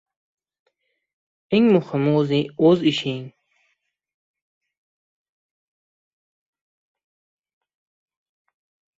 •Eng 1.55 1.65
muhimi― 1.73 2.13
o‘z 2.69 2.87
ishing. 2.91 3.21